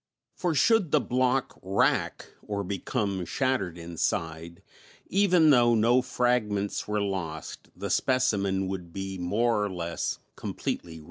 [0.33, 4.63] For should the block "rack," or become shattered inside,
[5.09, 10.99] even though no fragments were lost, the specimen would be more or less completely ruined.